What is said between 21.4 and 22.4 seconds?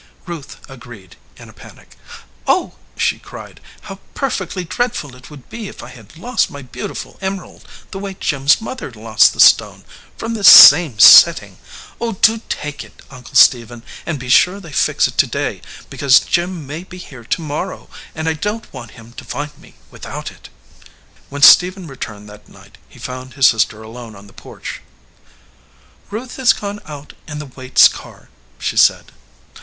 Stephen returned